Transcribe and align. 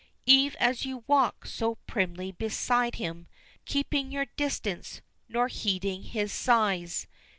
Eve, 0.25 0.55
as 0.59 0.83
you 0.83 1.03
walk 1.05 1.45
so 1.45 1.75
primly 1.85 2.31
beside 2.31 2.95
him, 2.95 3.27
Keeping 3.65 4.11
your 4.11 4.25
distance, 4.35 5.01
nor 5.29 5.47
heeding 5.47 6.01
his 6.01 6.33
sighs. 6.33 7.05